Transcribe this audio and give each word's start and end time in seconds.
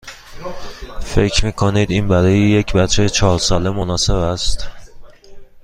فکر 1.01 1.45
می 1.45 1.51
کنید 1.53 1.91
این 1.91 2.07
برای 2.07 2.39
یک 2.39 2.73
بچه 2.73 3.09
چهار 3.09 3.39
ساله 3.39 3.69
مناسب 3.69 4.13
است؟ 4.13 4.67